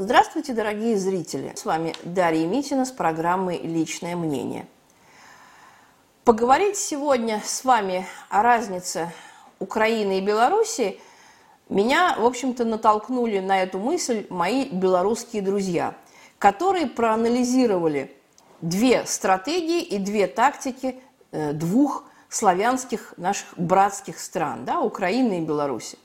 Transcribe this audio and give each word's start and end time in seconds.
Здравствуйте, 0.00 0.52
дорогие 0.52 0.96
зрители! 0.96 1.52
С 1.56 1.64
вами 1.64 1.92
Дарья 2.04 2.46
Митина 2.46 2.84
с 2.84 2.92
программой 2.92 3.58
«Личное 3.58 4.14
мнение». 4.14 4.68
Поговорить 6.22 6.76
сегодня 6.76 7.42
с 7.44 7.64
вами 7.64 8.06
о 8.28 8.42
разнице 8.42 9.12
Украины 9.58 10.18
и 10.18 10.20
Белоруссии 10.20 11.00
меня, 11.68 12.14
в 12.16 12.24
общем-то, 12.24 12.64
натолкнули 12.64 13.40
на 13.40 13.60
эту 13.60 13.80
мысль 13.80 14.24
мои 14.30 14.68
белорусские 14.68 15.42
друзья, 15.42 15.96
которые 16.38 16.86
проанализировали 16.86 18.16
две 18.60 19.04
стратегии 19.04 19.82
и 19.82 19.98
две 19.98 20.28
тактики 20.28 21.00
э, 21.32 21.52
двух 21.52 22.04
славянских 22.28 23.14
наших 23.16 23.48
братских 23.58 24.20
стран, 24.20 24.64
да, 24.64 24.78
Украины 24.78 25.38
и 25.38 25.44
Беларуси. 25.44 25.98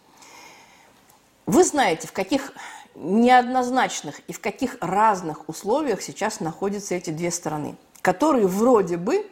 Вы 1.46 1.64
знаете, 1.64 2.08
в 2.08 2.12
каких 2.12 2.54
неоднозначных 2.96 4.20
и 4.28 4.34
в 4.34 4.40
каких 4.40 4.78
разных 4.82 5.50
условиях 5.50 6.02
сейчас 6.02 6.40
находятся 6.40 6.96
эти 6.96 7.10
две 7.10 7.32
страны, 7.32 7.76
которые 8.02 8.48
вроде 8.48 8.98
бы 8.98 9.26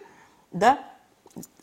да, 0.51 0.79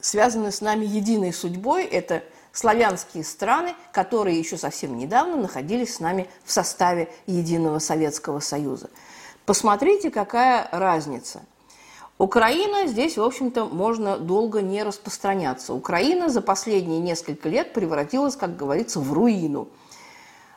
связаны 0.00 0.52
с 0.52 0.60
нами 0.60 0.84
единой 0.84 1.32
судьбой. 1.32 1.84
Это 1.84 2.22
славянские 2.52 3.24
страны, 3.24 3.74
которые 3.92 4.38
еще 4.38 4.56
совсем 4.56 4.96
недавно 4.96 5.36
находились 5.36 5.96
с 5.96 6.00
нами 6.00 6.28
в 6.44 6.52
составе 6.52 7.08
единого 7.26 7.78
Советского 7.78 8.40
Союза. 8.40 8.90
Посмотрите, 9.44 10.10
какая 10.10 10.68
разница. 10.72 11.42
Украина, 12.18 12.88
здесь, 12.88 13.16
в 13.16 13.22
общем-то, 13.22 13.66
можно 13.66 14.18
долго 14.18 14.60
не 14.60 14.82
распространяться. 14.82 15.72
Украина 15.72 16.28
за 16.28 16.42
последние 16.42 16.98
несколько 16.98 17.48
лет 17.48 17.72
превратилась, 17.72 18.34
как 18.34 18.56
говорится, 18.56 18.98
в 19.00 19.12
руину– 19.12 19.68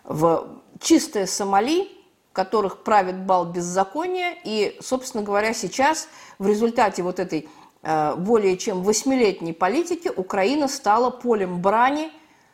в 0.03 0.47
чистое 0.81 1.25
Сомали, 1.25 1.87
которых 2.33 2.83
правит 2.83 3.17
бал 3.17 3.45
беззакония. 3.45 4.35
И, 4.43 4.77
собственно 4.81 5.23
говоря, 5.23 5.53
сейчас 5.53 6.07
в 6.39 6.47
результате 6.47 7.03
вот 7.03 7.19
этой 7.19 7.47
э, 7.83 8.15
более 8.15 8.57
чем 8.57 8.83
восьмилетней 8.83 9.53
политики 9.53 10.11
Украина 10.15 10.67
стала 10.67 11.09
полем 11.09 11.61
брани 11.61 12.11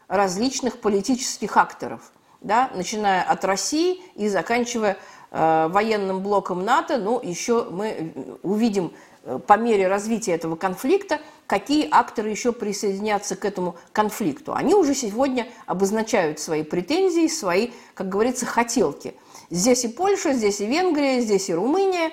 различных 0.07 0.79
политических 0.79 1.57
акторов, 1.57 2.11
да, 2.41 2.69
начиная 2.73 3.23
от 3.23 3.43
России 3.45 4.01
и 4.15 4.29
заканчивая 4.29 4.97
э, 5.31 5.67
военным 5.69 6.21
блоком 6.21 6.63
НАТО. 6.63 6.97
Ну, 6.97 7.19
еще 7.21 7.65
мы 7.69 8.39
увидим 8.43 8.87
э, 8.87 9.06
по 9.45 9.57
мере 9.57 9.87
развития 9.87 10.33
этого 10.33 10.55
конфликта– 10.55 11.19
какие 11.47 11.87
акторы 11.89 12.29
еще 12.29 12.51
присоединятся 12.51 13.35
к 13.35 13.45
этому 13.45 13.77
конфликту. 13.93 14.53
Они 14.53 14.75
уже 14.75 14.93
сегодня 14.93 15.47
обозначают 15.65 16.39
свои 16.39 16.63
претензии, 16.63 17.27
свои, 17.27 17.71
как 17.93 18.09
говорится, 18.09 18.45
хотелки. 18.45 19.15
Здесь 19.49 19.85
и 19.85 19.87
Польша, 19.87 20.33
здесь 20.33 20.59
и 20.59 20.65
Венгрия, 20.65 21.21
здесь 21.21 21.49
и 21.49 21.53
Румыния, 21.53 22.11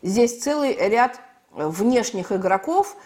здесь 0.00 0.40
целый 0.40 0.74
ряд 0.74 1.20
внешних 1.50 2.30
игроков, 2.30 2.96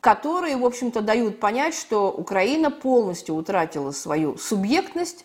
которые, 0.00 0.56
в 0.56 0.64
общем-то, 0.64 1.00
дают 1.00 1.38
понять, 1.38 1.74
что 1.74 2.10
Украина 2.10 2.70
полностью 2.70 3.36
утратила 3.36 3.92
свою 3.92 4.36
субъектность, 4.36 5.24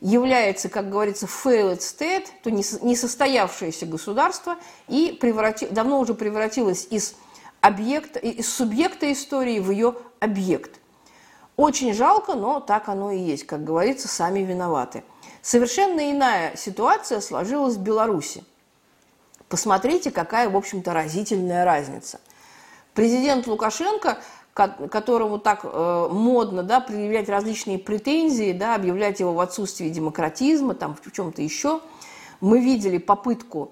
является, 0.00 0.68
как 0.68 0.90
говорится, 0.90 1.26
failed 1.26 1.78
state, 1.78 2.26
то 2.42 2.50
несостоявшееся 2.50 3.86
государство, 3.86 4.56
и 4.86 5.16
преврати, 5.20 5.66
давно 5.66 5.98
уже 6.00 6.14
превратилось 6.14 6.86
из 6.90 7.14
объекта, 7.60 8.18
из 8.18 8.52
субъекта 8.52 9.10
истории 9.12 9.58
в 9.58 9.70
ее 9.70 9.96
объект. 10.20 10.80
Очень 11.56 11.92
жалко, 11.92 12.34
но 12.34 12.60
так 12.60 12.88
оно 12.88 13.10
и 13.10 13.18
есть. 13.18 13.44
Как 13.46 13.64
говорится, 13.64 14.06
сами 14.06 14.40
виноваты. 14.40 15.02
Совершенно 15.42 16.10
иная 16.10 16.56
ситуация 16.56 17.20
сложилась 17.20 17.74
в 17.74 17.80
Беларуси. 17.80 18.44
Посмотрите, 19.48 20.10
какая, 20.10 20.48
в 20.48 20.56
общем-то, 20.56 20.92
разительная 20.92 21.64
разница. 21.64 22.20
Президент 22.94 23.46
Лукашенко, 23.46 24.18
которому 24.66 25.38
так 25.38 25.60
э, 25.64 26.08
модно 26.10 26.62
да, 26.62 26.80
предъявлять 26.80 27.28
различные 27.28 27.78
претензии, 27.78 28.52
да, 28.52 28.74
объявлять 28.74 29.20
его 29.20 29.32
в 29.32 29.40
отсутствии 29.40 29.88
демократизма, 29.88 30.74
там, 30.74 30.96
в 31.00 31.12
чем-то 31.12 31.40
еще, 31.42 31.80
мы 32.40 32.60
видели 32.60 32.98
попытку 32.98 33.70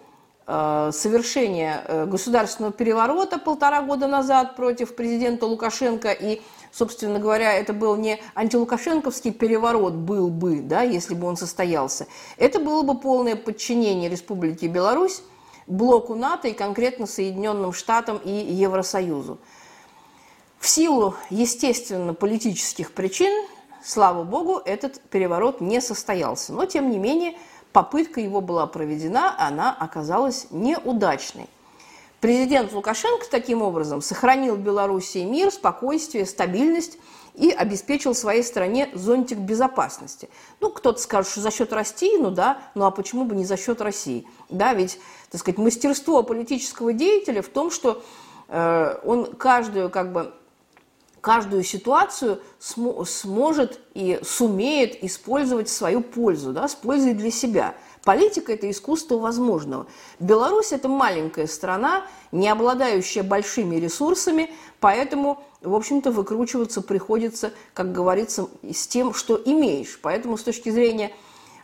Э, 0.49 0.91
совершения 0.93 1.83
э, 1.89 2.07
государственного 2.07 2.73
переворота 2.73 3.37
полтора 3.37 3.83
года 3.83 4.07
назад 4.07 4.55
против 4.55 4.95
президента 4.95 5.45
Лукашенко. 5.45 6.13
И, 6.13 6.41
собственно 6.71 7.19
говоря, 7.19 7.53
это 7.53 7.73
был 7.73 7.97
не 7.97 8.21
антилукашенковский 8.37 9.33
переворот, 9.33 9.95
был 9.95 10.29
бы, 10.29 10.61
да, 10.61 10.83
если 10.83 11.15
бы 11.15 11.27
он 11.27 11.37
состоялся. 11.37 12.07
Это 12.37 12.61
было 12.61 12.83
бы 12.83 12.97
полное 12.97 13.35
подчинение 13.35 14.09
Республики 14.09 14.67
Беларусь 14.67 15.21
блоку 15.67 16.15
НАТО 16.15 16.47
и 16.47 16.53
конкретно 16.53 17.07
Соединенным 17.09 17.73
Штатам 17.73 18.19
и 18.19 18.31
Евросоюзу. 18.31 19.39
В 20.59 20.69
силу, 20.69 21.15
естественно, 21.31 22.15
политических 22.15 22.93
причин, 22.93 23.47
слава 23.85 24.25
богу, 24.25 24.61
этот 24.65 25.01
переворот 25.01 25.61
не 25.61 25.81
состоялся. 25.81 26.53
Но, 26.53 26.67
тем 26.67 26.91
не 26.91 26.99
менее, 26.99 27.37
попытка 27.73 28.21
его 28.21 28.41
была 28.41 28.67
проведена, 28.67 29.35
она 29.39 29.77
оказалась 29.79 30.47
неудачной. 30.51 31.49
Президент 32.21 32.73
Лукашенко 32.73 33.27
таким 33.31 33.63
образом 33.63 34.01
сохранил 34.01 34.57
Белоруссии 34.57 35.25
мир, 35.25 35.51
спокойствие, 35.51 36.25
стабильность 36.25 36.99
и 37.35 37.51
обеспечил 37.51 38.15
своей 38.15 38.43
стране 38.43 38.89
зонтик 38.95 39.39
безопасности. 39.39 40.31
Ну, 40.61 40.71
кто-то 40.71 40.99
скажет, 41.01 41.31
что 41.31 41.41
за 41.43 41.51
счет 41.51 41.73
России, 41.75 42.17
ну 42.19 42.31
да, 42.31 42.59
ну 42.75 42.87
а 42.87 42.91
почему 42.91 43.27
бы 43.27 43.37
не 43.37 43.45
за 43.45 43.59
счет 43.59 43.83
России? 43.83 44.27
Да, 44.49 44.73
ведь, 44.73 44.99
так 45.31 45.41
сказать, 45.41 45.59
мастерство 45.59 46.23
политического 46.23 46.95
деятеля 46.95 47.43
в 47.43 47.49
том, 47.49 47.71
что 47.71 48.03
э, 48.49 48.99
он 49.05 49.27
каждую, 49.35 49.91
как 49.91 50.13
бы, 50.13 50.33
каждую 51.27 51.65
ситуацию 51.65 52.41
см 52.61 53.05
сможет 53.05 53.81
и 53.95 54.21
сумеет 54.23 55.03
использовать 55.03 55.69
в 55.69 55.73
свою 55.73 56.01
пользу, 56.01 56.53
да, 56.53 56.69
с 56.69 56.77
пользой 56.77 57.15
для 57.15 57.33
себя. 57.33 57.75
Политика– 58.05 58.53
это 58.55 58.71
искусство 58.71 59.19
возможного. 59.19 59.89
Беларусь– 60.21 60.71
это 60.71 60.89
маленькая 60.89 61.49
страна, 61.49 62.07
не 62.31 62.49
обладающая 62.49 63.25
большими 63.25 63.75
ресурсами, 63.75 64.53
поэтому, 64.79 65.43
в 65.63 65.75
общем-то, 65.75 66.13
выкручиваться 66.13 66.81
приходится, 66.81 67.53
как 67.75 67.91
говорится, 67.91 68.47
с 68.63 68.87
тем, 68.87 69.13
что 69.13 69.35
имеешь. 69.45 69.99
Поэтому 70.01 70.39
с 70.39 70.45
точки 70.45 70.71
зрения 70.71 71.11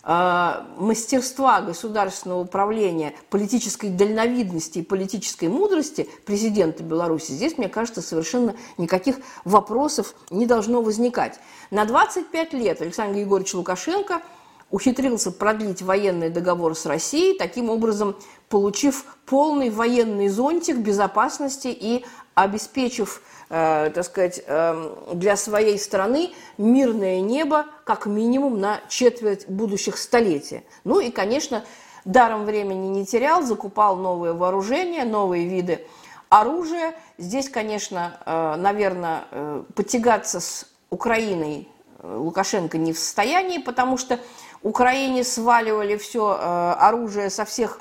мастерства 0.04 1.60
государственного 1.60 2.40
управления, 2.40 3.14
политической 3.30 3.88
дальновидности 3.88 4.80
и 4.80 4.82
политической 4.82 5.48
мудрости 5.48 6.08
президента 6.26 6.82
Беларуси, 6.82 7.32
здесь, 7.32 7.56
мне 7.56 7.68
кажется, 7.68 8.02
совершенно 8.02 8.56
никаких 8.78 9.16
вопросов 9.44 10.14
не 10.30 10.46
должно 10.46 10.82
возникать. 10.82 11.38
На 11.70 11.84
25 11.84 12.52
лет 12.54 12.82
Александр 12.82 13.14
Григорьевич 13.14 13.54
Лукашенко 13.54 14.22
ухитрился 14.72 15.30
продлить 15.30 15.82
военный 15.82 16.30
договор 16.30 16.74
с 16.74 16.86
Россией, 16.86 17.38
таким 17.38 17.70
образом 17.70 18.16
получив 18.48 19.04
полный 19.26 19.70
военный 19.70 20.28
зонтик 20.28 20.78
безопасности 20.78 21.68
и 21.68 22.04
обеспечив 22.34 23.22
э, 23.50 23.90
так 23.94 24.04
сказать, 24.04 24.42
э, 24.44 24.96
для 25.12 25.36
своей 25.36 25.78
страны 25.78 26.32
мирное 26.56 27.20
небо 27.20 27.66
как 27.84 28.06
минимум 28.06 28.58
на 28.60 28.80
четверть 28.88 29.46
будущих 29.46 29.98
столетий. 29.98 30.62
Ну 30.84 31.00
и, 31.00 31.10
конечно, 31.10 31.64
даром 32.06 32.46
времени 32.46 32.88
не 32.88 33.04
терял, 33.04 33.42
закупал 33.42 33.96
новые 33.96 34.32
вооружения, 34.32 35.04
новые 35.04 35.46
виды 35.46 35.84
оружия. 36.30 36.94
Здесь, 37.18 37.50
конечно, 37.50 38.18
э, 38.24 38.56
наверное, 38.56 39.24
э, 39.30 39.64
потягаться 39.74 40.40
с 40.40 40.66
Украиной 40.88 41.68
Лукашенко 42.02 42.78
не 42.78 42.92
в 42.92 42.98
состоянии, 42.98 43.58
потому 43.58 43.96
что 43.96 44.18
Украине 44.62 45.24
сваливали 45.24 45.96
все 45.96 46.36
э, 46.38 46.72
оружие 46.78 47.30
со 47.30 47.44
всех 47.44 47.80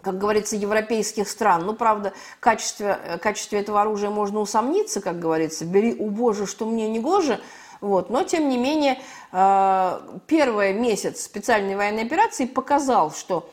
как 0.00 0.16
говорится, 0.16 0.56
европейских 0.56 1.28
стран. 1.28 1.66
Ну, 1.66 1.74
правда, 1.74 2.12
качестве, 2.40 2.98
э, 3.04 3.18
качестве 3.18 3.60
этого 3.60 3.80
оружия 3.80 4.10
можно 4.10 4.40
усомниться, 4.40 5.00
как 5.00 5.18
говорится, 5.18 5.64
бери 5.64 5.94
у 5.94 6.10
Боже, 6.10 6.46
что 6.46 6.66
мне 6.66 6.88
не 6.88 7.00
гоже, 7.00 7.40
вот. 7.80 8.08
Но, 8.08 8.22
тем 8.22 8.48
не 8.48 8.56
менее, 8.56 9.00
э, 9.32 10.00
первый 10.26 10.72
месяц 10.72 11.22
специальной 11.22 11.76
военной 11.76 12.04
операции 12.04 12.46
показал, 12.46 13.12
что 13.12 13.50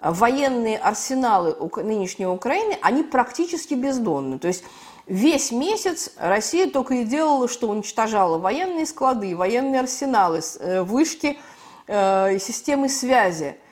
военные 0.00 0.78
арсеналы 0.78 1.56
нынешней 1.76 2.26
Украины, 2.26 2.76
они 2.82 3.02
практически 3.02 3.74
бездонны. 3.74 4.38
То 4.38 4.48
есть 4.48 4.64
весь 5.06 5.52
месяц 5.52 6.10
Россия 6.18 6.68
только 6.68 6.94
и 6.94 7.04
делала, 7.04 7.48
что 7.48 7.68
уничтожала 7.68 8.38
военные 8.38 8.86
склады, 8.86 9.36
военные 9.36 9.80
арсеналы, 9.80 10.40
э, 10.60 10.82
вышки, 10.82 11.38
системы 11.86 12.88
связи– 12.88 13.56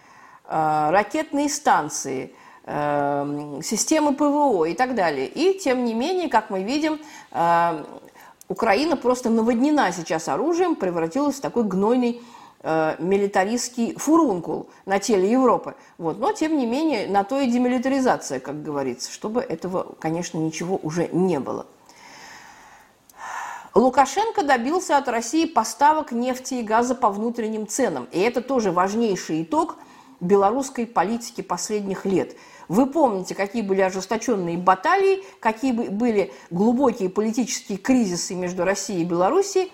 Э, 0.55 0.91
ракетные 0.91 1.49
станции, 1.49 2.35
э, 2.65 3.61
системы 3.63 4.15
ПВО 4.15 4.67
и 4.67 4.75
так 4.75 4.95
далее. 4.95 5.27
И 5.27 5.59
тем 5.59 5.87
не 5.87 5.95
менее, 5.95 6.29
как 6.29 6.51
мы 6.51 6.63
видим, 6.63 7.01
э, 7.31 7.85
Украина 8.49 8.99
просто 8.99 9.31
наводнена 9.31 9.93
сейчас 9.93 10.29
оружием, 10.29 10.75
превратилась 10.75 11.37
в 11.37 11.41
такой 11.41 11.65
гнойный 11.65 12.21
э, 12.63 12.97
милитаристский 12.99 13.95
фурункул 13.97 14.69
на 14.87 14.99
теле 14.99 15.31
Европы. 15.31 15.75
Вот. 15.99 16.19
Но, 16.19 16.33
тем 16.33 16.57
не 16.57 16.67
менее, 16.67 17.09
на 17.09 17.25
то 17.25 17.41
и 17.41 17.51
демилитаризация, 17.51 18.41
как 18.41 18.63
говорится, 18.63 19.11
чтобы 19.11 19.41
этого, 19.41 19.95
конечно, 19.99 20.39
ничего 20.39 20.79
уже 20.83 21.09
не 21.09 21.41
было. 21.41 21.67
Лукашенко 23.75 24.43
добился 24.43 24.99
от 24.99 25.09
России 25.09 25.47
поставок 25.47 26.13
нефти 26.13 26.55
и 26.55 26.63
газа 26.63 26.95
по 26.95 27.09
внутренним 27.09 27.67
ценам. 27.67 28.07
И 28.13 28.21
это 28.21 28.43
тоже 28.43 28.71
важнейший 28.71 29.43
итог 29.43 29.77
белорусской 30.21 30.87
политики 30.87 31.41
последних 31.41 32.05
лет. 32.05 32.37
Вы 32.69 32.87
помните, 32.87 33.35
какие 33.35 33.63
были 33.63 33.81
ожесточенные 33.81 34.57
баталии, 34.59 35.23
какие 35.41 35.73
были 35.73 36.33
глубокие 36.51 37.09
политические 37.09 37.79
кризисы 37.79 38.35
между 38.35 38.65
Россией 38.65 39.03
и 39.03 39.05
Белоруссией 39.05 39.73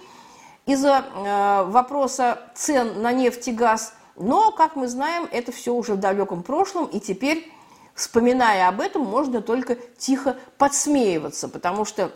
из-за 0.69 1.03
э, 1.03 1.65
вопроса 1.71 2.41
цен 2.55 3.01
на 3.01 3.11
нефть 3.11 3.49
и 3.49 3.53
газ. 3.53 3.95
Но, 4.17 4.53
как 4.53 4.77
мы 4.77 4.87
знаем, 4.87 5.27
это 5.33 5.51
все 5.51 5.73
уже 5.73 5.95
в 5.95 5.97
далеком 5.99 6.43
прошлом, 6.43 6.85
и 6.85 7.01
теперь, 7.01 7.51
вспоминая 7.95 8.69
об 8.69 8.83
этом, 8.83 9.03
можно 9.03 9.41
только 9.41 9.77
тихо 9.97 10.37
подсмеиваться, 10.59 11.49
потому 11.49 11.87
что 11.87 12.13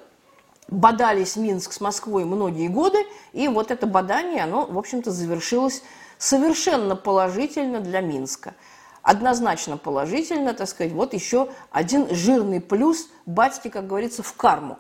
бодались 0.69 1.37
Минск 1.37 1.72
с 1.72 1.81
Москвой 1.81 2.26
многие 2.26 2.69
годы, 2.69 2.99
и 3.32 3.49
вот 3.49 3.70
это 3.70 3.87
бодание, 3.87 4.44
оно, 4.44 4.66
в 4.66 4.76
общем-то, 4.76 5.10
завершилось 5.10 5.82
совершенно 6.19 6.94
положительно 6.94 7.81
для 7.81 8.02
Минска. 8.02 8.55
Однозначно 9.00 9.78
положительно, 9.78 10.52
так 10.52 10.69
сказать, 10.69 10.93
вот 10.93 11.14
еще 11.14 11.48
один 11.70 12.14
жирный 12.14 12.60
плюс 12.60 13.08
батьки, 13.25 13.70
как 13.70 13.87
говорится, 13.87 14.22
в 14.22 14.34
карму. 14.34 14.78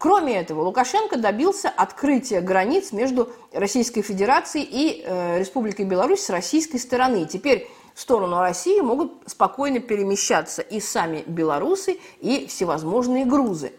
Кроме 0.00 0.38
этого, 0.38 0.62
Лукашенко 0.62 1.18
добился 1.18 1.68
открытия 1.68 2.40
границ 2.40 2.90
между 2.92 3.28
Российской 3.52 4.00
Федерацией 4.00 4.64
и 4.64 5.04
э, 5.04 5.38
Республикой 5.38 5.84
Беларусь 5.84 6.20
с 6.20 6.30
российской 6.30 6.78
стороны. 6.78 7.26
Теперь 7.26 7.68
в 7.94 8.00
сторону 8.00 8.38
России 8.38 8.80
могут 8.80 9.12
спокойно 9.26 9.78
перемещаться 9.80 10.62
и 10.62 10.80
сами 10.80 11.22
белорусы, 11.26 11.98
и 12.20 12.46
всевозможные 12.46 13.26
грузы. 13.26 13.74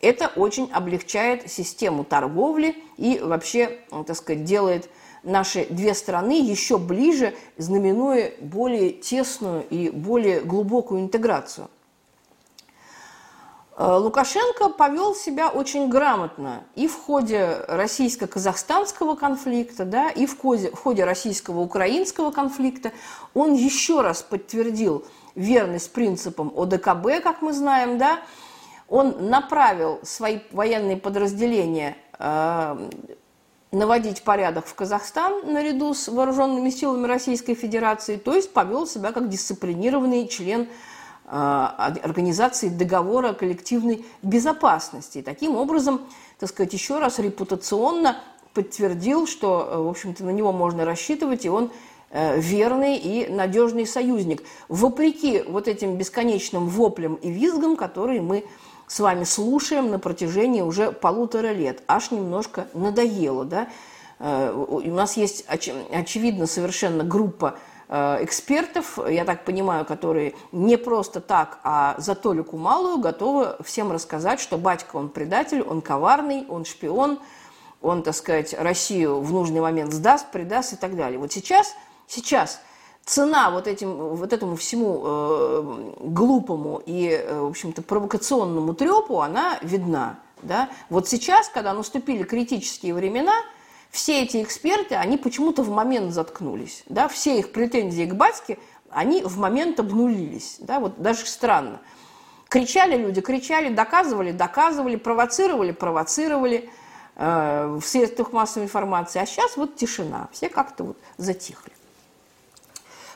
Это 0.00 0.32
очень 0.34 0.70
облегчает 0.72 1.50
систему 1.50 2.04
торговли 2.04 2.74
и 2.96 3.20
вообще, 3.22 3.80
так 4.06 4.16
сказать, 4.16 4.44
делает 4.44 4.88
наши 5.24 5.66
две 5.68 5.92
страны 5.92 6.40
еще 6.40 6.78
ближе, 6.78 7.34
знаменуя 7.58 8.32
более 8.40 8.92
тесную 8.92 9.66
и 9.68 9.90
более 9.90 10.40
глубокую 10.40 11.02
интеграцию. 11.02 11.68
Э, 13.80 13.96
Лукашенко 13.96 14.68
повел 14.68 15.14
себя 15.14 15.48
очень 15.48 15.88
грамотно 15.88 16.64
и 16.74 16.86
в 16.86 16.96
ходе 16.96 17.64
российско-казахстанского 17.66 19.14
конфликта, 19.14 19.86
да, 19.86 20.10
и 20.10 20.26
в 20.26 20.38
ходе, 20.38 20.70
в 20.70 20.78
ходе 20.78 21.04
российского-украинского 21.04 22.30
конфликта. 22.30 22.92
Он 23.32 23.54
еще 23.54 24.02
раз 24.02 24.20
подтвердил 24.20 25.06
верность 25.34 25.94
принципам 25.94 26.52
ОДКБ, 26.54 27.22
как 27.22 27.40
мы 27.40 27.54
знаем, 27.54 27.96
да, 27.96 28.20
он 28.86 29.30
направил 29.30 30.00
свои 30.02 30.40
военные 30.50 30.98
подразделения 30.98 31.96
э, 32.18 32.88
наводить 33.72 34.24
порядок 34.24 34.66
в 34.66 34.74
Казахстан 34.74 35.50
наряду 35.50 35.94
с 35.94 36.06
вооруженными 36.08 36.68
силами 36.68 37.06
Российской 37.06 37.54
Федерации, 37.54 38.18
то 38.18 38.34
есть 38.34 38.52
повел 38.52 38.86
себя 38.86 39.12
как 39.12 39.30
дисциплинированный 39.30 40.28
член 40.28 40.68
организации 41.30 42.68
договора 42.68 43.32
коллективной 43.32 44.04
безопасности. 44.22 45.18
И 45.18 45.22
таким 45.22 45.56
образом, 45.56 46.00
так 46.38 46.48
сказать, 46.48 46.72
еще 46.72 46.98
раз 46.98 47.18
репутационно 47.18 48.16
подтвердил, 48.52 49.26
что, 49.26 49.68
э, 49.70 49.78
в 49.78 49.88
общем-то, 49.88 50.24
на 50.24 50.30
него 50.30 50.52
можно 50.52 50.84
рассчитывать, 50.84 51.44
и 51.44 51.48
он 51.48 51.70
верный 52.12 52.96
и 52.96 53.28
надежный 53.28 53.86
союзник. 53.86 54.42
Вопреки 54.68 55.44
вот 55.46 55.68
этим 55.68 55.94
бесконечным 55.94 56.66
воплям 56.66 57.14
и 57.14 57.30
визгам, 57.30 57.76
которые 57.76 58.20
мы 58.20 58.44
с 58.90 58.98
вами 58.98 59.22
слушаем 59.22 59.90
на 59.90 60.00
протяжении 60.00 60.62
уже 60.62 60.90
полутора 60.90 61.52
лет. 61.52 61.84
Аж 61.86 62.10
немножко 62.10 62.66
надоело, 62.74 63.44
да? 63.44 63.68
Э, 64.18 64.52
у 64.52 64.80
нас 64.92 65.16
есть, 65.16 65.44
очевидно, 65.46 66.46
совершенно 66.46 67.04
группа 67.04 67.54
э, 67.54 67.56
экспертов, 67.90 68.98
я 69.08 69.24
так 69.24 69.44
понимаю, 69.44 69.84
которые 69.84 70.34
не 70.52 70.76
просто 70.76 71.20
так, 71.20 71.58
а 71.64 71.96
за 71.98 72.14
толику 72.14 72.56
малую 72.56 72.98
готовы 72.98 73.56
всем 73.64 73.90
рассказать, 73.90 74.40
что 74.40 74.58
батька 74.58 74.94
он 74.96 75.08
предатель, 75.08 75.60
он 75.60 75.80
коварный, 75.80 76.46
он 76.48 76.64
шпион, 76.64 77.18
он, 77.82 78.02
так 78.02 78.14
сказать, 78.14 78.54
Россию 78.56 79.20
в 79.20 79.32
нужный 79.32 79.60
момент 79.60 79.92
сдаст, 79.92 80.30
предаст 80.30 80.74
и 80.74 80.76
так 80.76 80.96
далее. 80.96 81.18
Вот 81.18 81.32
сейчас, 81.32 81.74
сейчас 82.06 82.60
цена 83.04 83.50
вот, 83.50 83.66
этим, 83.66 83.92
вот 83.92 84.32
этому 84.32 84.56
всему 84.56 85.02
э, 85.02 85.92
глупому 86.00 86.82
и, 86.84 87.08
э, 87.08 87.40
в 87.40 87.48
общем-то, 87.48 87.82
провокационному 87.82 88.74
трепу, 88.74 89.20
она 89.20 89.58
видна. 89.62 90.18
Да? 90.42 90.68
Вот 90.90 91.08
сейчас, 91.08 91.48
когда 91.48 91.72
наступили 91.72 92.22
критические 92.22 92.94
времена, 92.94 93.34
все 93.90 94.22
эти 94.22 94.42
эксперты, 94.42 94.94
они 94.94 95.16
почему-то 95.16 95.62
в 95.62 95.70
момент 95.70 96.12
заткнулись. 96.12 96.84
Да? 96.88 97.08
Все 97.08 97.38
их 97.38 97.52
претензии 97.52 98.04
к 98.04 98.14
батьке, 98.14 98.58
они 98.90 99.22
в 99.22 99.38
момент 99.38 99.80
обнулились. 99.80 100.56
Да? 100.60 100.80
Вот 100.80 101.00
даже 101.00 101.26
странно. 101.26 101.80
Кричали 102.48 102.96
люди, 102.96 103.20
кричали, 103.20 103.72
доказывали, 103.72 104.32
доказывали, 104.32 104.96
провоцировали, 104.96 105.72
провоцировали 105.72 106.70
э, 107.16 107.78
в 107.80 107.86
средствах 107.86 108.32
массовой 108.32 108.64
информации. 108.64 109.20
А 109.20 109.26
сейчас 109.26 109.56
вот 109.56 109.76
тишина. 109.76 110.28
Все 110.32 110.48
как-то 110.48 110.84
вот 110.84 110.98
затихли. 111.16 111.72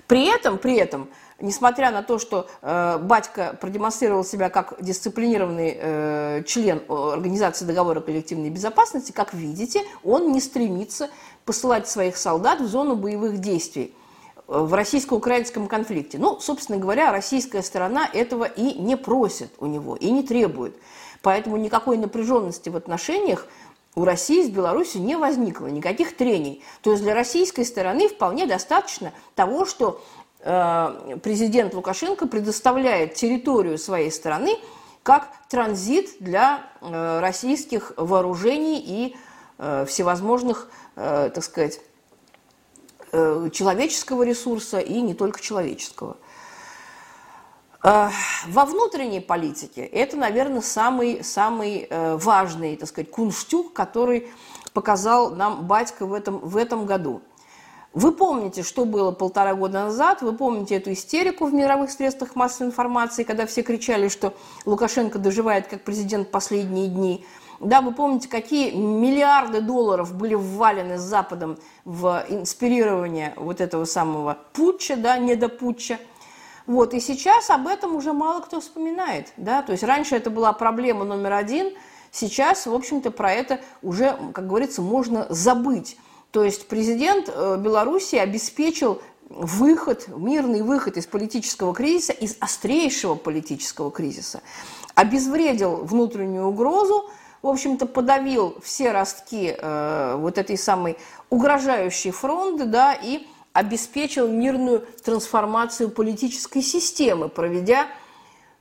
При 0.06 0.26
этом, 0.26 0.58
при 0.58 0.76
этом, 0.76 1.08
несмотря 1.44 1.90
на 1.90 2.02
то, 2.02 2.18
что 2.18 2.48
э, 2.62 2.98
батька 2.98 3.56
продемонстрировал 3.60 4.24
себя 4.24 4.50
как 4.50 4.74
дисциплинированный 4.80 5.76
э, 5.78 6.42
член 6.46 6.82
Организации 6.88 7.64
договора 7.64 8.00
коллективной 8.00 8.50
безопасности, 8.50 9.12
как 9.12 9.34
видите, 9.34 9.82
он 10.02 10.32
не 10.32 10.40
стремится 10.40 11.10
посылать 11.44 11.88
своих 11.88 12.16
солдат 12.16 12.60
в 12.60 12.66
зону 12.66 12.96
боевых 12.96 13.38
действий 13.38 13.94
э, 14.48 14.58
в 14.58 14.72
российско-украинском 14.74 15.68
конфликте. 15.68 16.18
Ну, 16.18 16.40
собственно 16.40 16.78
говоря, 16.78 17.12
российская 17.12 17.62
сторона 17.62 18.08
этого 18.12 18.44
и 18.44 18.78
не 18.80 18.96
просит 18.96 19.52
у 19.58 19.66
него, 19.66 19.96
и 19.96 20.10
не 20.10 20.22
требует. 20.22 20.74
Поэтому 21.22 21.56
никакой 21.56 21.96
напряженности 21.96 22.68
в 22.68 22.76
отношениях 22.76 23.46
у 23.96 24.04
России 24.04 24.42
с 24.42 24.50
Беларусью 24.50 25.02
не 25.02 25.16
возникло 25.16 25.66
никаких 25.66 26.16
трений. 26.16 26.62
То 26.82 26.92
есть 26.92 27.02
для 27.02 27.14
российской 27.14 27.64
стороны 27.64 28.08
вполне 28.08 28.46
достаточно 28.46 29.12
того, 29.34 29.66
что 29.66 30.00
э, 30.00 30.23
президент 30.44 31.72
Лукашенко 31.72 32.26
предоставляет 32.26 33.14
территорию 33.14 33.78
своей 33.78 34.10
страны 34.10 34.58
как 35.04 35.28
транзит 35.48 36.16
для 36.18 36.64
э, 36.80 37.20
российских 37.20 37.92
вооружений 37.96 38.82
и 38.84 39.16
э, 39.58 39.84
всевозможных, 39.86 40.68
э, 40.96 41.30
так 41.32 41.44
сказать, 41.44 41.80
э, 43.12 43.50
человеческого 43.52 44.22
ресурса 44.22 44.80
и 44.80 45.02
не 45.02 45.12
только 45.12 45.40
человеческого. 45.40 46.16
Э, 47.84 48.08
во 48.48 48.64
внутренней 48.64 49.20
политике 49.20 49.84
это, 49.84 50.16
наверное, 50.16 50.62
самый, 50.62 51.22
самый 51.22 51.86
э, 51.88 52.16
важный, 52.16 52.74
так 52.76 52.88
сказать, 52.88 53.10
кунштюк, 53.10 53.74
который 53.74 54.32
показал 54.72 55.30
нам 55.34 55.66
батька 55.66 56.06
в 56.06 56.14
этом, 56.14 56.38
в 56.38 56.56
этом 56.56 56.86
году. 56.86 57.20
Вы 57.94 58.10
помните, 58.10 58.64
что 58.64 58.84
было 58.84 59.12
полтора 59.12 59.54
года 59.54 59.84
назад, 59.84 60.20
вы 60.20 60.32
помните 60.32 60.74
эту 60.74 60.92
истерику 60.92 61.46
в 61.46 61.54
мировых 61.54 61.92
средствах 61.92 62.34
массовой 62.34 62.70
информации, 62.70 63.22
когда 63.22 63.46
все 63.46 63.62
кричали, 63.62 64.08
что 64.08 64.34
Лукашенко 64.66 65.20
доживает 65.20 65.68
как 65.68 65.84
президент 65.84 66.32
последние 66.32 66.88
дни. 66.88 67.24
Да, 67.60 67.80
вы 67.80 67.92
помните, 67.92 68.28
какие 68.28 68.72
миллиарды 68.72 69.60
долларов 69.60 70.12
были 70.12 70.34
ввалены 70.34 70.98
с 70.98 71.02
Западом 71.02 71.56
в 71.84 72.24
инспирирование 72.28 73.32
вот 73.36 73.60
этого 73.60 73.84
самого 73.84 74.38
путча, 74.52 74.96
да, 74.96 75.16
недопутча. 75.16 76.00
Вот, 76.66 76.94
и 76.94 77.00
сейчас 77.00 77.48
об 77.50 77.68
этом 77.68 77.94
уже 77.94 78.12
мало 78.12 78.40
кто 78.40 78.60
вспоминает. 78.60 79.32
Да? 79.36 79.62
То 79.62 79.70
есть 79.70 79.84
раньше 79.84 80.16
это 80.16 80.30
была 80.30 80.52
проблема 80.52 81.04
номер 81.04 81.34
один, 81.34 81.72
сейчас, 82.10 82.66
в 82.66 82.74
общем-то, 82.74 83.12
про 83.12 83.32
это 83.32 83.60
уже, 83.82 84.18
как 84.32 84.48
говорится, 84.48 84.82
можно 84.82 85.26
забыть. 85.28 85.96
То 86.34 86.42
есть 86.42 86.66
президент 86.66 87.30
э, 87.32 87.56
Беларуси 87.60 88.16
обеспечил 88.16 89.00
выход, 89.28 90.08
мирный 90.08 90.62
выход 90.62 90.96
из 90.96 91.06
политического 91.06 91.72
кризиса, 91.72 92.12
из 92.12 92.36
острейшего 92.40 93.14
политического 93.14 93.92
кризиса. 93.92 94.42
Обезвредил 94.96 95.84
внутреннюю 95.84 96.46
угрозу, 96.46 97.08
в 97.40 97.46
общем-то, 97.46 97.86
подавил 97.86 98.56
все 98.64 98.90
ростки 98.90 99.54
э, 99.56 100.16
вот 100.18 100.36
этой 100.36 100.58
самой 100.58 100.98
угрожающей 101.30 102.10
фронты, 102.10 102.64
да, 102.64 102.94
и 102.94 103.24
обеспечил 103.52 104.26
мирную 104.26 104.84
трансформацию 105.04 105.88
политической 105.88 106.62
системы, 106.62 107.28
проведя 107.28 107.86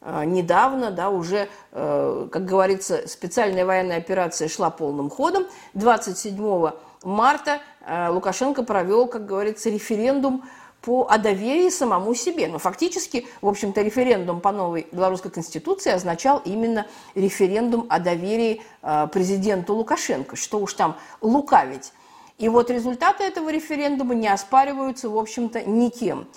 э, 0.02 0.26
недавно, 0.26 0.92
да, 0.92 1.10
уже, 1.10 1.50
э, 1.72 2.28
как 2.32 2.46
говорится, 2.46 3.08
специальная 3.08 3.66
военная 3.66 3.98
операция 3.98 4.48
шла 4.48 4.70
полным 4.70 5.10
ходом. 5.10 5.48
27 5.74 6.70
марта 7.04 7.62
э, 7.86 8.10
Лукашенко 8.10 8.64
провел, 8.64 9.08
как 9.08 9.26
говорится, 9.26 9.70
референдум 9.70 10.44
по 10.82 11.08
о 11.10 11.18
доверии 11.18 11.70
самому 11.70 12.14
себе. 12.14 12.48
Но 12.48 12.60
фактически, 12.60 13.26
в 13.42 13.48
общем-то, 13.48 13.82
референдум 13.82 14.42
по 14.42 14.52
новой 14.52 14.88
белорусской 14.92 15.32
конституции 15.32 15.92
означал 15.92 16.42
именно 16.44 16.88
референдум 17.16 17.86
о 17.90 18.00
доверии 18.00 18.62
э, 18.82 19.08
президенту 19.12 19.76
Лукашенко. 19.76 20.36
Что 20.36 20.60
уж 20.60 20.74
там 20.74 20.98
лукавить. 21.22 21.94
И 22.38 22.50
вот 22.50 22.70
результаты 22.70 23.24
этого 23.24 23.50
референдума 23.50 24.16
не 24.16 24.28
оспариваются, 24.28 25.10
в 25.10 25.18
общем-то, 25.18 25.62
никем. 25.64 26.28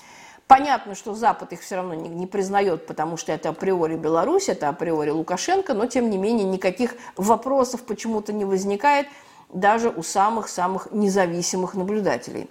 Понятно, 0.46 0.94
что 0.94 1.14
Запад 1.14 1.52
их 1.52 1.60
все 1.60 1.76
равно 1.76 1.94
не, 1.94 2.08
не 2.08 2.26
признает, 2.28 2.86
потому 2.86 3.16
что 3.16 3.32
это 3.32 3.48
априори 3.48 3.96
Беларусь, 3.96 4.48
это 4.48 4.68
априори 4.68 5.10
Лукашенко, 5.10 5.74
но 5.74 5.86
тем 5.86 6.08
не 6.08 6.18
менее 6.18 6.44
никаких 6.44 6.94
вопросов 7.16 7.82
почему-то 7.82 8.32
не 8.32 8.44
возникает 8.44 9.08
даже 9.56 9.88
у 9.88 10.02
самых-самых 10.02 10.88
независимых 10.92 11.74
наблюдателей. 11.74 12.48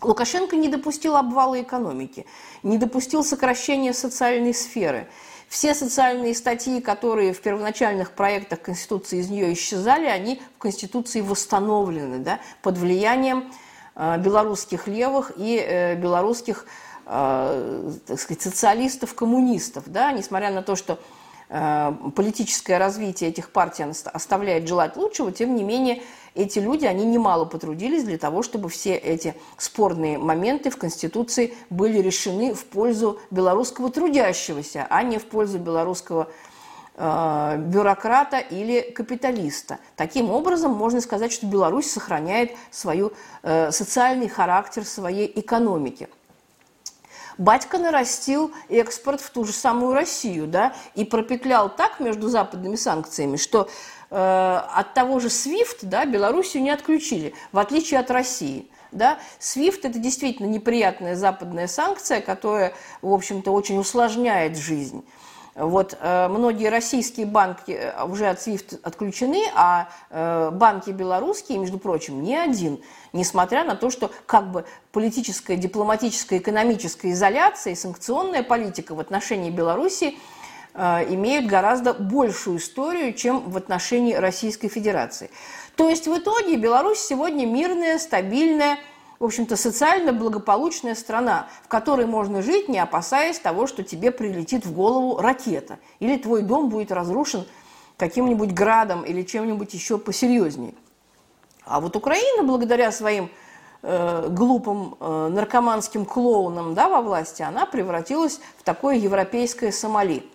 Лукашенко 0.00 0.56
не 0.56 0.68
допустил 0.68 1.16
обвала 1.16 1.60
экономики, 1.60 2.26
не 2.62 2.78
допустил 2.78 3.22
сокращения 3.22 3.92
социальной 3.92 4.54
сферы. 4.54 5.06
Все 5.48 5.74
социальные 5.74 6.34
статьи, 6.34 6.80
которые 6.80 7.34
в 7.34 7.40
первоначальных 7.42 8.12
проектах 8.12 8.62
Конституции 8.62 9.18
из 9.18 9.28
нее 9.28 9.52
исчезали, 9.52 10.06
они 10.06 10.40
в 10.56 10.58
Конституции 10.58 11.20
восстановлены 11.20 12.18
да, 12.18 12.40
под 12.62 12.78
влиянием 12.78 13.52
э, 13.94 14.18
белорусских 14.18 14.88
левых 14.88 15.32
и 15.36 15.62
э, 15.62 15.94
белорусских 15.96 16.64
э, 17.04 17.92
так 18.06 18.18
сказать, 18.18 18.42
социалистов, 18.42 19.14
коммунистов. 19.14 19.84
Да, 19.86 20.10
несмотря 20.12 20.50
на 20.50 20.62
то, 20.62 20.74
что 20.74 20.98
политическое 22.16 22.78
развитие 22.78 23.28
этих 23.28 23.50
партий 23.50 23.84
оставляет 24.06 24.66
желать 24.66 24.96
лучшего, 24.96 25.32
тем 25.32 25.54
не 25.54 25.62
менее 25.62 26.02
эти 26.34 26.58
люди, 26.58 26.86
они 26.86 27.04
немало 27.04 27.44
потрудились 27.44 28.04
для 28.04 28.16
того, 28.16 28.42
чтобы 28.42 28.70
все 28.70 28.94
эти 28.94 29.34
спорные 29.58 30.16
моменты 30.16 30.70
в 30.70 30.78
Конституции 30.78 31.54
были 31.68 31.98
решены 31.98 32.54
в 32.54 32.64
пользу 32.64 33.20
белорусского 33.30 33.90
трудящегося, 33.90 34.86
а 34.88 35.02
не 35.02 35.18
в 35.18 35.26
пользу 35.26 35.58
белорусского 35.58 36.28
э, 36.94 37.56
бюрократа 37.58 38.38
или 38.38 38.80
капиталиста. 38.80 39.78
Таким 39.94 40.30
образом, 40.30 40.72
можно 40.72 41.02
сказать, 41.02 41.32
что 41.32 41.46
Беларусь 41.46 41.90
сохраняет 41.90 42.52
свою, 42.70 43.12
э, 43.42 43.70
социальный 43.70 44.28
характер 44.28 44.86
своей 44.86 45.30
экономики– 45.38 46.08
Батька 47.38 47.78
нарастил 47.78 48.52
экспорт 48.68 49.20
в 49.20 49.30
ту 49.30 49.44
же 49.44 49.52
самую 49.52 49.94
Россию, 49.94 50.46
да, 50.46 50.74
и 50.94 51.04
пропетлял 51.04 51.68
так 51.68 52.00
между 52.00 52.28
западными 52.28 52.76
санкциями, 52.76 53.36
что 53.36 53.68
э, 54.10 54.16
от 54.16 54.94
того 54.94 55.20
же 55.20 55.28
SWIFT, 55.28 55.78
да, 55.82 56.04
Белоруссию 56.04 56.62
не 56.62 56.70
отключили, 56.70 57.34
в 57.52 57.58
отличие 57.58 58.00
от 58.00 58.10
России. 58.10 58.70
Да? 58.92 59.18
SWIFT– 59.40 59.80
это 59.84 59.98
действительно 59.98 60.46
неприятная 60.46 61.16
западная 61.16 61.66
санкция, 61.66 62.20
которая, 62.20 62.74
в 63.00 63.12
общем-то, 63.12 63.50
очень 63.50 63.78
усложняет 63.78 64.58
жизнь. 64.58 65.04
Вот 65.54 65.98
э, 66.00 66.28
многие 66.28 66.68
российские 66.68 67.26
банки 67.26 67.72
э, 67.72 68.04
уже 68.04 68.26
от 68.26 68.38
SWIFT 68.38 68.80
отключены, 68.82 69.42
а 69.54 69.90
э, 70.08 70.50
банки 70.50 70.90
белорусские, 70.90 71.58
между 71.58 71.78
прочим, 71.78 72.22
не 72.22 72.36
один, 72.36 72.80
несмотря 73.12 73.62
на 73.62 73.76
то, 73.76 73.90
что 73.90 74.10
как 74.24 74.50
бы 74.50 74.64
политическая, 74.92 75.56
дипломатическая, 75.56 76.38
экономическая 76.38 77.10
изоляция 77.10 77.74
и 77.74 77.76
санкционная 77.76 78.42
политика 78.42 78.94
в 78.94 79.00
отношении 79.00 79.50
Беларуси 79.50 80.16
имеют 80.74 81.48
гораздо 81.48 81.92
большую 81.92 82.56
историю, 82.56 83.12
чем 83.12 83.40
в 83.40 83.58
отношении 83.58 84.14
Российской 84.14 84.68
Федерации. 84.68 85.28
То 85.76 85.90
есть 85.90 86.06
в 86.06 86.16
итоге 86.16 86.56
Беларусь 86.56 86.98
сегодня 86.98 87.44
мирная, 87.44 87.98
стабильная, 87.98 88.78
в 89.22 89.24
общем-то, 89.24 89.56
социально 89.56 90.12
благополучная 90.12 90.96
страна, 90.96 91.46
в 91.62 91.68
которой 91.68 92.06
можно 92.06 92.42
жить, 92.42 92.68
не 92.68 92.80
опасаясь 92.80 93.38
того, 93.38 93.68
что 93.68 93.84
тебе 93.84 94.10
прилетит 94.10 94.66
в 94.66 94.74
голову 94.74 95.18
ракета, 95.18 95.78
или 96.00 96.16
твой 96.16 96.42
дом 96.42 96.70
будет 96.70 96.90
разрушен 96.90 97.46
каким-нибудь 97.98 98.52
градом 98.52 99.02
или 99.02 99.22
чем-нибудь 99.22 99.72
еще 99.74 99.96
посерьезнее. 99.96 100.74
А 101.64 101.80
вот 101.80 101.94
Украина, 101.94 102.42
благодаря 102.42 102.90
своим 102.90 103.30
э, 103.82 104.26
глупым 104.28 104.96
э, 104.98 105.28
наркоманским 105.28 106.04
клоунам 106.04 106.74
да, 106.74 106.88
во 106.88 107.00
власти, 107.00 107.42
она 107.42 107.64
превратилась 107.64 108.40
в 108.58 108.64
такое 108.64 108.96
европейское 108.96 109.70
Сомали. 109.70 110.26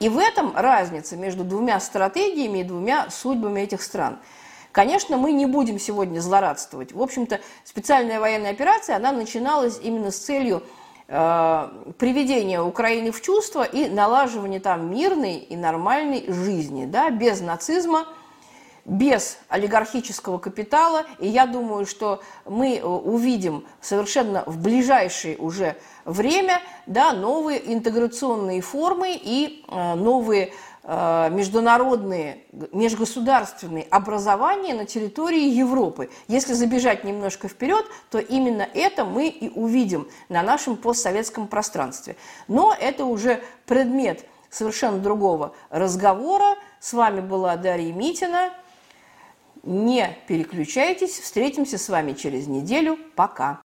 И 0.00 0.10
в 0.10 0.18
этом 0.18 0.54
разница 0.54 1.16
между 1.16 1.44
двумя 1.44 1.80
стратегиями 1.80 2.58
и 2.58 2.64
двумя 2.64 3.08
судьбами 3.08 3.62
этих 3.62 3.82
стран– 3.82 4.18
Конечно, 4.74 5.16
мы 5.16 5.30
не 5.30 5.46
будем 5.46 5.78
сегодня 5.78 6.18
злорадствовать. 6.18 6.90
В 6.90 7.00
общем-то, 7.00 7.38
специальная 7.62 8.18
военная 8.18 8.50
операция, 8.50 8.96
она 8.96 9.12
начиналась 9.12 9.78
именно 9.80 10.10
с 10.10 10.16
целью 10.16 10.64
э, 11.06 11.68
приведения 11.96 12.60
Украины 12.60 13.12
в 13.12 13.22
чувство 13.22 13.62
и 13.62 13.88
налаживания 13.88 14.58
там 14.58 14.90
мирной 14.90 15.36
и 15.36 15.54
нормальной 15.54 16.24
жизни, 16.26 16.86
да, 16.86 17.10
без 17.10 17.40
нацизма, 17.40 18.08
без 18.84 19.38
олигархического 19.48 20.38
капитала. 20.38 21.04
И 21.20 21.28
я 21.28 21.46
думаю, 21.46 21.86
что 21.86 22.20
мы 22.44 22.78
э, 22.78 22.84
увидим 22.84 23.64
совершенно 23.80 24.42
в 24.44 24.60
ближайшее 24.60 25.36
уже 25.36 25.76
время 26.04 26.60
да, 26.86 27.12
новые 27.12 27.72
интеграционные 27.72 28.60
формы 28.60 29.12
и 29.14 29.64
э, 29.68 29.94
новые 29.94 30.52
международные, 30.86 32.44
межгосударственные 32.72 33.84
образования 33.84 34.74
на 34.74 34.84
территории 34.84 35.48
Европы. 35.48 36.10
Если 36.28 36.52
забежать 36.52 37.04
немножко 37.04 37.48
вперед, 37.48 37.86
то 38.10 38.18
именно 38.18 38.68
это 38.74 39.06
мы 39.06 39.28
и 39.28 39.48
увидим 39.48 40.08
на 40.28 40.42
нашем 40.42 40.76
постсоветском 40.76 41.48
пространстве. 41.48 42.16
Но 42.48 42.74
это 42.78 43.06
уже 43.06 43.42
предмет 43.64 44.26
совершенно 44.50 44.98
другого 44.98 45.54
разговора. 45.70 46.56
С 46.80 46.92
вами 46.92 47.20
была 47.20 47.56
Дарья 47.56 47.92
Митина. 47.92 48.50
Не 49.62 50.18
переключайтесь, 50.28 51.18
встретимся 51.18 51.78
с 51.78 51.88
вами 51.88 52.12
через 52.12 52.46
неделю. 52.46 52.98
Пока. 53.16 53.63